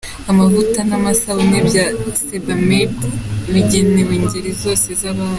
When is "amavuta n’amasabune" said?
0.31-1.59